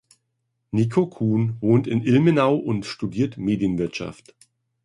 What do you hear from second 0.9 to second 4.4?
Kuhn wohnt in Ilmenau und studiert Medienwirtschaft.